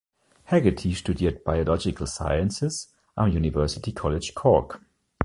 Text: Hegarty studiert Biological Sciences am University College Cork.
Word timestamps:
Hegarty 0.45 0.95
studiert 0.95 1.43
Biological 1.43 2.07
Sciences 2.07 2.91
am 3.13 3.29
University 3.31 3.91
College 3.93 4.31
Cork. 4.33 4.81